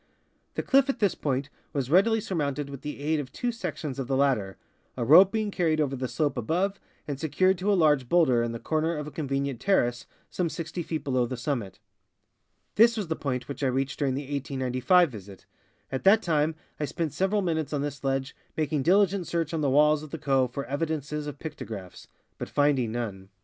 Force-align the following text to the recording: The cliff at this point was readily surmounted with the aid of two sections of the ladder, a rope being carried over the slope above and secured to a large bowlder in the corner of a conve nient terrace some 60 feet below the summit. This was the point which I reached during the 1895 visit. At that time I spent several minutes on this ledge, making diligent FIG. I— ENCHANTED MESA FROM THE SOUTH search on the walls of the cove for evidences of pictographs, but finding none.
The 0.55 0.63
cliff 0.63 0.89
at 0.89 0.97
this 0.97 1.13
point 1.13 1.51
was 1.73 1.91
readily 1.91 2.19
surmounted 2.19 2.71
with 2.71 2.81
the 2.81 3.01
aid 3.01 3.19
of 3.19 3.31
two 3.31 3.51
sections 3.51 3.99
of 3.99 4.07
the 4.07 4.17
ladder, 4.17 4.57
a 4.97 5.05
rope 5.05 5.31
being 5.31 5.51
carried 5.51 5.79
over 5.79 5.95
the 5.95 6.07
slope 6.07 6.37
above 6.37 6.79
and 7.07 7.19
secured 7.19 7.59
to 7.59 7.71
a 7.71 7.75
large 7.77 8.09
bowlder 8.09 8.41
in 8.41 8.51
the 8.51 8.57
corner 8.57 8.97
of 8.97 9.05
a 9.05 9.11
conve 9.11 9.39
nient 9.45 9.59
terrace 9.59 10.07
some 10.31 10.49
60 10.49 10.81
feet 10.81 11.03
below 11.03 11.27
the 11.27 11.37
summit. 11.37 11.77
This 12.77 12.97
was 12.97 13.09
the 13.09 13.15
point 13.15 13.47
which 13.47 13.61
I 13.61 13.67
reached 13.67 13.99
during 13.99 14.15
the 14.15 14.23
1895 14.23 15.11
visit. 15.11 15.45
At 15.91 16.03
that 16.05 16.23
time 16.23 16.55
I 16.79 16.85
spent 16.85 17.13
several 17.13 17.43
minutes 17.43 17.71
on 17.71 17.83
this 17.83 18.03
ledge, 18.03 18.35
making 18.57 18.81
diligent 18.81 19.27
FIG. 19.27 19.35
I— 19.35 19.37
ENCHANTED 19.37 19.37
MESA 19.37 19.37
FROM 19.37 19.39
THE 19.39 19.45
SOUTH 19.45 19.49
search 19.51 19.53
on 19.53 19.61
the 19.61 19.69
walls 19.69 20.01
of 20.01 20.09
the 20.09 20.17
cove 20.17 20.51
for 20.51 20.65
evidences 20.65 21.27
of 21.27 21.37
pictographs, 21.37 22.07
but 22.39 22.49
finding 22.49 22.91
none. 22.91 23.29